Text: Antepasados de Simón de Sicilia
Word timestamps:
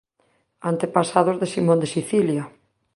Antepasados 0.71 1.39
de 1.41 1.47
Simón 1.53 1.79
de 1.81 1.91
Sicilia 1.95 2.43